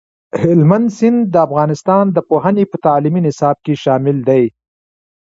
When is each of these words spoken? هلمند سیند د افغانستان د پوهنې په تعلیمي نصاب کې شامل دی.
هلمند 0.41 0.87
سیند 0.97 1.19
د 1.33 1.35
افغانستان 1.47 2.05
د 2.11 2.17
پوهنې 2.29 2.63
په 2.71 2.77
تعلیمي 2.85 3.21
نصاب 3.27 3.57
کې 3.65 3.73
شامل 3.83 4.17
دی. 4.29 4.43